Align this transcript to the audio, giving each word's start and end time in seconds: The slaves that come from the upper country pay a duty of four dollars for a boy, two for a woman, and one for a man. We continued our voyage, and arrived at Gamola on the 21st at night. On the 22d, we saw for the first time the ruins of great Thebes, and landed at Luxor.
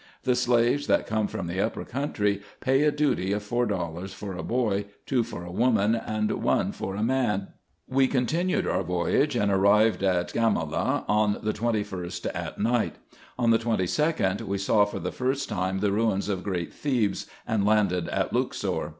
The 0.23 0.33
slaves 0.33 0.87
that 0.87 1.05
come 1.05 1.27
from 1.27 1.45
the 1.45 1.61
upper 1.61 1.85
country 1.85 2.41
pay 2.59 2.81
a 2.81 2.91
duty 2.91 3.33
of 3.33 3.43
four 3.43 3.67
dollars 3.67 4.15
for 4.15 4.33
a 4.33 4.41
boy, 4.41 4.85
two 5.05 5.21
for 5.23 5.43
a 5.45 5.51
woman, 5.51 5.93
and 5.93 6.31
one 6.41 6.71
for 6.71 6.95
a 6.95 7.03
man. 7.03 7.49
We 7.87 8.07
continued 8.07 8.65
our 8.65 8.81
voyage, 8.81 9.35
and 9.35 9.51
arrived 9.51 10.01
at 10.01 10.33
Gamola 10.33 11.05
on 11.07 11.37
the 11.43 11.53
21st 11.53 12.31
at 12.33 12.57
night. 12.57 12.95
On 13.37 13.51
the 13.51 13.59
22d, 13.59 14.41
we 14.41 14.57
saw 14.57 14.85
for 14.85 14.97
the 14.97 15.11
first 15.11 15.47
time 15.49 15.81
the 15.81 15.91
ruins 15.91 16.29
of 16.29 16.41
great 16.41 16.73
Thebes, 16.73 17.27
and 17.47 17.63
landed 17.63 18.09
at 18.09 18.33
Luxor. 18.33 18.89